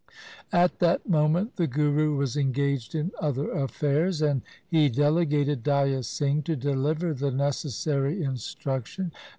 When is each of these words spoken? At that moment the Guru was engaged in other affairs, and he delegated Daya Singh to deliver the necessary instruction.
At 0.51 0.79
that 0.79 1.07
moment 1.07 1.57
the 1.57 1.67
Guru 1.67 2.15
was 2.17 2.35
engaged 2.35 2.95
in 2.95 3.11
other 3.19 3.51
affairs, 3.51 4.19
and 4.19 4.41
he 4.67 4.89
delegated 4.89 5.61
Daya 5.63 6.03
Singh 6.03 6.41
to 6.41 6.55
deliver 6.55 7.13
the 7.13 7.29
necessary 7.29 8.23
instruction. 8.23 9.11